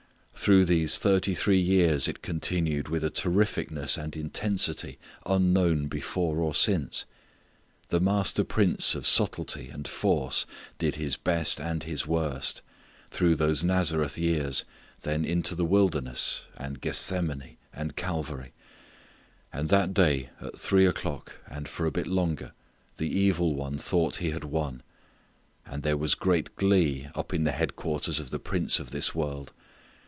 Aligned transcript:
Through 0.33 0.65
those 0.65 0.97
thirty 0.97 1.35
three 1.35 1.59
years 1.59 2.07
it 2.07 2.23
continued 2.23 2.87
with 2.87 3.03
a 3.03 3.11
terrificness 3.11 3.95
and 3.95 4.17
intensity 4.17 4.97
unknown 5.23 5.85
before 5.85 6.39
or 6.39 6.55
since. 6.55 7.05
The 7.89 7.99
master 7.99 8.43
prince 8.43 8.95
of 8.95 9.05
subtlety 9.05 9.69
and 9.69 9.87
force 9.87 10.47
did 10.79 10.95
his 10.95 11.15
best 11.15 11.61
and 11.61 11.83
his 11.83 12.07
worst, 12.07 12.63
through 13.11 13.35
those 13.35 13.63
Nazareth 13.63 14.17
years, 14.17 14.65
then 15.03 15.23
into 15.25 15.53
the 15.53 15.63
wilderness, 15.63 16.45
and 16.57 16.81
Gethsemane 16.81 17.57
and 17.71 17.95
Calvary. 17.95 18.51
And 19.53 19.67
that 19.67 19.93
day 19.93 20.31
at 20.41 20.57
three 20.57 20.87
o'clock 20.87 21.33
and 21.45 21.67
for 21.69 21.85
a 21.85 21.91
bit 21.91 22.07
longer 22.07 22.53
the 22.97 23.09
evil 23.15 23.53
one 23.53 23.77
thought 23.77 24.15
he 24.15 24.31
had 24.31 24.45
won. 24.45 24.81
And 25.67 25.83
there 25.83 25.97
was 25.97 26.15
great 26.15 26.55
glee 26.55 27.09
up 27.13 27.31
in 27.31 27.43
the 27.43 27.51
headquarters 27.51 28.19
of 28.19 28.31
the 28.31 28.39
prince 28.39 28.79
of 28.79 28.89
this 28.89 29.13
world. 29.13 29.53